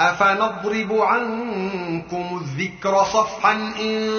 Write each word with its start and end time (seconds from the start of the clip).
افنضرب 0.00 0.92
عنكم 0.92 2.40
الذكر 2.42 3.04
صفحا 3.04 3.52
ان 3.80 4.10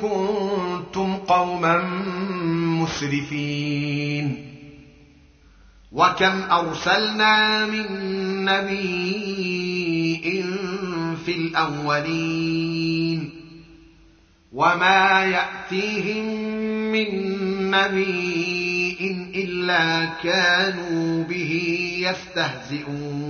كنتم 0.00 1.16
قوما 1.16 1.78
مسرفين 2.82 4.46
وكم 5.92 6.42
ارسلنا 6.50 7.66
من 7.66 7.86
نبي 8.44 10.44
في 11.24 11.32
الاولين 11.36 13.30
وما 14.52 15.24
ياتيهم 15.24 16.24
من 16.92 17.10
نبي 17.70 19.30
الا 19.34 20.04
كانوا 20.04 21.24
به 21.24 21.52
يستهزئون 21.98 23.29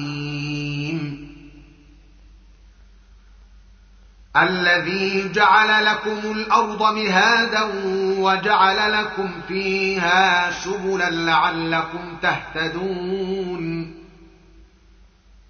الذي 4.37 5.31
جعل 5.31 5.85
لكم 5.85 6.31
الأرض 6.31 6.95
مهادا 6.95 7.63
وجعل 8.17 8.91
لكم 8.91 9.29
فيها 9.47 10.51
سبلا 10.51 11.09
لعلكم 11.09 12.17
تهتدون. 12.21 13.93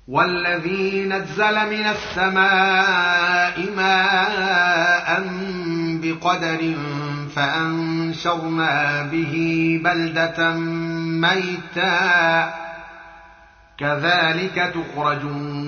والذي 0.07 1.05
نزل 1.05 1.69
من 1.69 1.85
السماء 1.85 3.69
ماء 3.75 5.23
بقدر 6.03 6.75
فأنشرنا 7.35 9.03
به 9.11 9.35
بلدة 9.83 10.53
ميتا. 11.21 12.53
كذلك 13.79 14.73
تخرجون. 14.75 15.60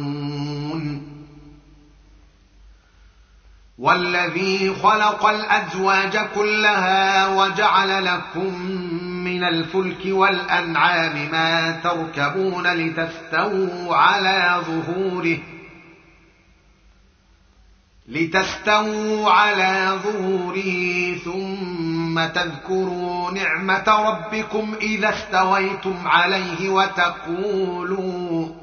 والذي 3.84 4.76
خلق 4.84 5.26
الأزواج 5.26 6.18
كلها 6.36 7.28
وجعل 7.28 8.06
لكم 8.06 8.62
من 9.24 9.44
الفلك 9.44 10.02
والأنعام 10.06 11.32
ما 11.32 11.72
تركبون 11.84 12.68
لتستووا 12.68 13.96
على 13.96 14.62
ظهوره 14.68 15.38
لتستووا 18.08 19.32
على 19.32 20.00
ظهوره 20.04 21.16
ثم 21.26 22.26
تذكروا 22.26 23.32
نعمة 23.32 23.86
ربكم 23.88 24.76
إذا 24.82 25.10
استويتم 25.10 26.08
عليه 26.08 26.70
وتقولوا 26.70 28.63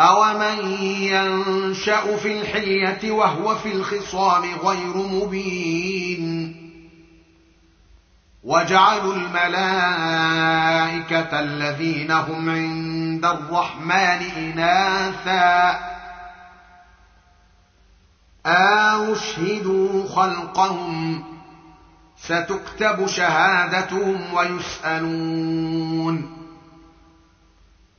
أومن 0.00 0.82
ينشأ 0.82 2.16
في 2.16 2.40
الحلية 2.40 3.10
وهو 3.10 3.54
في 3.54 3.72
الخصام 3.72 4.42
غير 4.64 4.96
مبين 4.96 6.54
وجعلوا 8.44 9.14
الملائكة 9.14 9.40
الذين 11.40 12.10
هم 12.10 12.50
عند 12.50 13.24
الرحمن 13.24 14.22
إناثا 14.36 15.80
أشهدوا 18.46 20.08
خلقهم 20.08 21.24
ستكتب 22.16 23.06
شهادتهم 23.06 24.34
ويسألون 24.34 25.64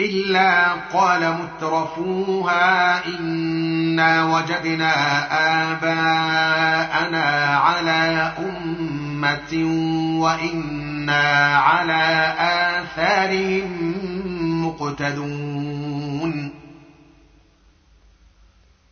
إلا 0.00 0.72
قال 0.72 1.34
مترفوها 1.34 3.06
إنا 3.06 4.24
وجدنا 4.24 4.94
آباءنا 5.72 7.56
على 7.56 8.32
أمة 8.38 9.52
وإنا 10.20 11.56
على 11.56 12.34
آثارهم 12.38 13.94
مقتدون. 14.66 16.50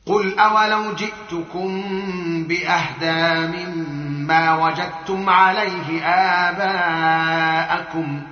قل 0.06 0.38
أولو 0.38 0.94
جئتكم 0.94 1.82
بأهدى 2.48 3.46
مما 3.56 4.54
وجدتم 4.54 5.30
عليه 5.30 6.02
آباءكم 6.48 8.22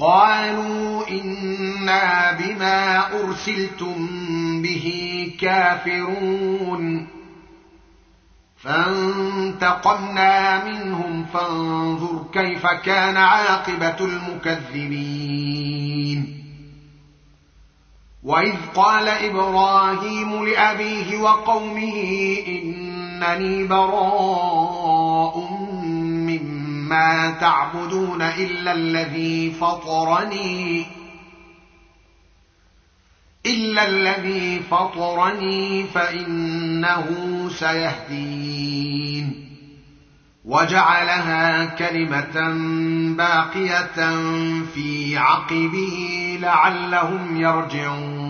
قالوا 0.00 1.10
إنا 1.10 2.32
بما 2.32 3.06
أرسلتم 3.20 4.08
به 4.62 4.86
كافرون. 5.40 7.06
فانتقمنا 8.56 10.64
منهم 10.64 11.26
فانظر 11.34 12.24
كيف 12.32 12.66
كان 12.66 13.16
عاقبة 13.16 13.96
المكذبين. 14.00 15.70
وإذ 18.22 18.54
قال 18.74 19.08
إبراهيم 19.08 20.44
لأبيه 20.44 21.16
وقومه 21.16 22.36
إنني 22.48 23.64
براء 23.64 25.59
ما 26.90 27.30
تعبدون 27.40 28.22
إلا 28.22 28.72
الذي 28.72 29.50
فطرني. 29.50 30.86
إلا 33.46 33.88
الذي 33.88 34.60
فطرني 34.70 35.84
فإنه 35.84 37.06
سيهدين. 37.58 39.46
وجعلها 40.44 41.64
كلمة 41.64 42.54
باقية 43.16 44.16
في 44.74 45.18
عقبه 45.18 46.38
لعلهم 46.42 47.40
يرجعون. 47.40 48.29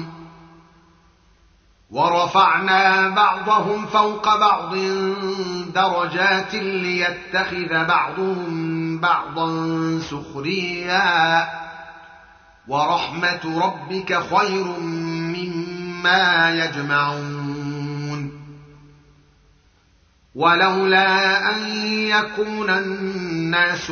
ورفعنا 1.91 3.09
بعضهم 3.09 3.85
فوق 3.85 4.37
بعض 4.39 4.75
درجات 5.73 6.55
ليتخذ 6.55 7.85
بعضهم 7.85 8.97
بعضا 8.97 9.49
سخريا. 9.99 11.47
ورحمة 12.67 13.63
ربك 13.65 14.19
خير 14.35 14.65
مما 14.79 16.51
يجمعون. 16.65 18.31
ولولا 20.35 21.37
أن 21.55 21.67
يكون 21.87 22.69
الناس 22.69 23.91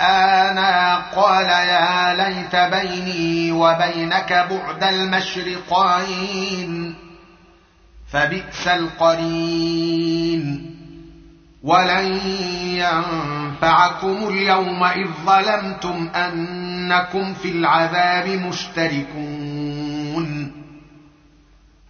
قال 0.96 1.46
يا 1.46 2.14
ليت 2.14 2.56
بيني 2.56 3.52
وبينك 3.52 4.32
بعد 4.50 4.84
المشرقين 4.84 6.70
فبئس 8.12 8.68
القرين. 8.68 10.66
ولن 11.62 12.20
ينفعكم 12.64 14.28
اليوم 14.28 14.84
إذ 14.84 15.08
ظلمتم 15.26 16.10
أنكم 16.14 17.34
في 17.34 17.48
العذاب 17.48 18.28
مشتركون. 18.28 19.39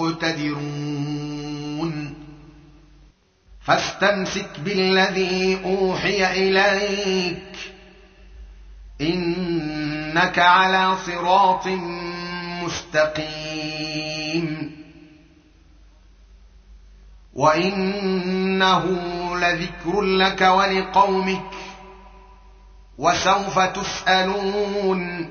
مقتدرون 0.00 2.14
فاستمسك 3.66 4.60
بالذي 4.60 5.58
أوحي 5.64 6.32
إليك. 6.32 7.72
إنك 9.00 10.38
على 10.38 10.96
صراط 11.06 11.66
مستقيم. 12.64 14.76
وإنه 17.34 18.84
لذكر 19.36 20.00
لك 20.00 20.40
ولقومك. 20.40 21.50
وسوف 22.98 23.58
تسألون. 23.58 25.30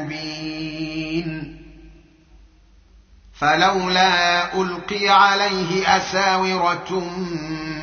فلولا 3.41 4.61
ألقي 4.61 5.09
عليه 5.09 5.97
أساورة 5.97 6.99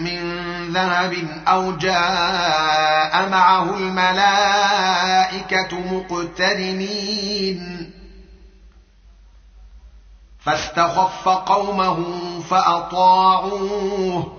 من 0.01 0.49
ذهب 0.73 1.15
أو 1.49 1.73
جاء 1.73 3.29
معه 3.29 3.77
الملائكة 3.77 5.81
مقترنين. 5.81 7.91
فاستخف 10.41 11.29
قومه 11.29 12.05
فأطاعوه. 12.51 14.33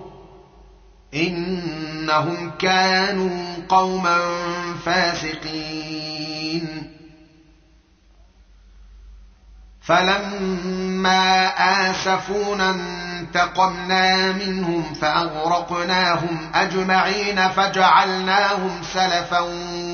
إنهم 1.14 2.52
كانوا 2.60 3.56
قوما 3.70 4.20
فاسقين. 4.86 6.94
فلما 9.82 10.79
اسفونا 11.08 12.76
انتقمنا 13.20 14.32
منهم 14.32 14.94
فاغرقناهم 14.94 16.52
اجمعين 16.56 17.50
فجعلناهم 17.50 18.84
سلفا 18.94 19.40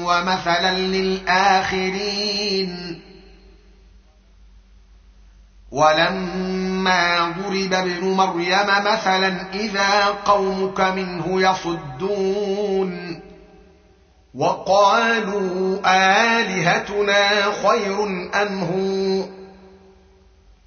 ومثلا 0.05 0.73
للاخرين 0.77 2.25
ولما 5.71 7.33
ضرب 7.37 7.73
ابن 7.73 8.07
مريم 8.07 8.67
مثلا 8.85 9.35
اذا 9.53 10.05
قومك 10.25 10.79
منه 10.81 11.41
يصدون 11.41 13.21
وقالوا 14.35 15.79
الهتنا 15.85 17.29
خير 17.63 18.03
ام 18.41 18.59
هو 18.59 19.34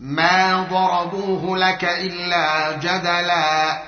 ما 0.01 0.63
ضربوه 0.71 1.59
لك 1.59 1.85
الا 1.85 2.73
جدلا 2.73 3.83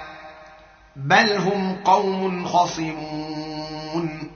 بل 0.97 1.37
هم 1.37 1.76
قوم 1.85 2.45
خصمون 2.45 4.31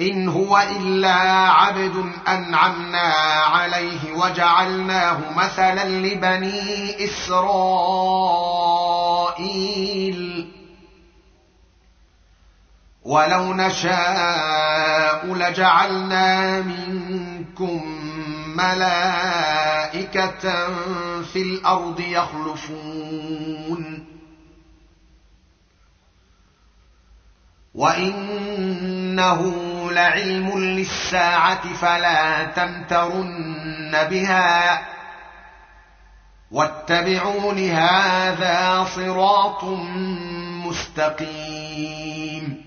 ان 0.00 0.28
هو 0.28 0.58
الا 0.58 1.14
عبد 1.48 2.12
انعمنا 2.28 3.14
عليه 3.44 4.12
وجعلناه 4.12 5.18
مثلا 5.36 5.84
لبني 5.88 7.04
اسرائيل 7.04 8.12
ولو 13.02 13.54
نشاء 13.54 15.26
لجعلنا 15.26 16.60
منكم 16.60 17.80
ملائكه 20.16 21.22
في 21.22 21.42
الأرض 21.42 22.00
يخلفون 22.00 24.06
وانه 27.74 29.42
لعلم 29.90 30.58
للساعه 30.58 31.74
فلا 31.74 32.44
تمترن 32.44 34.08
بها 34.10 34.82
واتبعون 36.50 37.58
هذا 37.58 38.84
صراط 38.84 39.64
مستقيم 40.66 42.62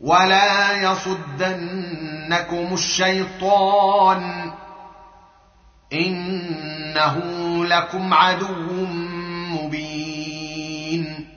ولا 0.00 0.72
يصدنكم 0.82 2.74
الشيطان 2.74 4.52
إنه 5.94 7.20
لكم 7.64 8.14
عدو 8.14 8.86
مبين. 9.50 11.28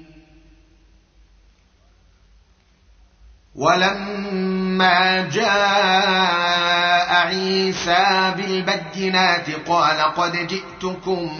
ولما 3.55 5.29
جاء 5.29 7.13
عيسى 7.13 8.33
بالبينات 8.37 9.49
قال 9.67 10.01
قد 10.01 10.47
جئتكم 10.47 11.31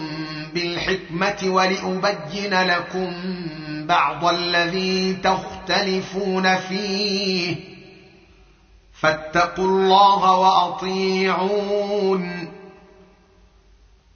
بالحكمة 0.54 1.36
ولأبين 1.44 2.62
لكم 2.62 3.12
بعض 3.86 4.24
الذي 4.24 5.12
تختلفون 5.12 6.56
فيه. 6.56 7.56
فاتقوا 9.00 9.64
الله 9.64 10.36
وأطيعون. 10.36 11.78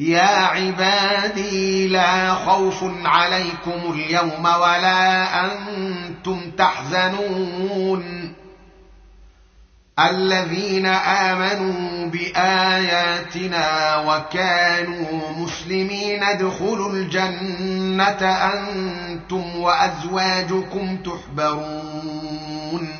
يا 0.00 0.46
عبادي 0.46 1.88
لا 1.88 2.34
خوف 2.34 2.84
عليكم 3.04 3.92
اليوم 3.92 4.44
ولا 4.44 5.44
أنتم 5.44 6.50
تحزنون. 6.50 8.34
الذين 10.00 10.86
آمنوا 10.86 12.06
بآياتنا 12.06 13.96
وكانوا 13.96 15.30
مسلمين 15.36 16.22
ادخلوا 16.22 16.92
الجنة 16.92 18.24
أنتم 18.24 19.56
وأزواجكم 19.56 20.96
تحبرون. 20.96 22.99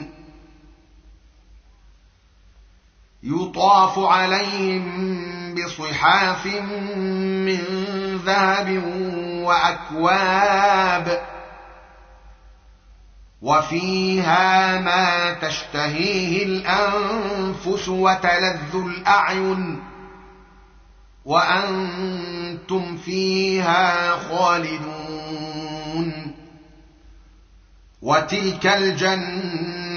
يطاف 3.23 3.99
عليهم 3.99 5.55
بصحاف 5.55 6.47
من 6.47 7.61
ذهب 8.25 8.83
وأكواب 9.45 11.23
وفيها 13.43 14.81
ما 14.81 15.33
تشتهيه 15.33 16.45
الأنفس 16.45 17.89
وتلذ 17.89 18.75
الأعين 18.75 19.83
وأنتم 21.25 22.97
فيها 22.97 24.11
خالدون 24.17 25.61
وتلك 28.03 28.67
الجنة 28.67 29.80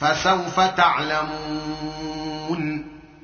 فسوف 0.00 0.60
تعلمون. 0.60 2.23